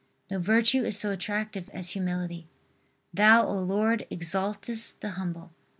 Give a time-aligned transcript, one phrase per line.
[0.31, 2.47] No virtue is so attractive as humility.
[3.13, 5.51] Thou, O Lord, exaltest the humble.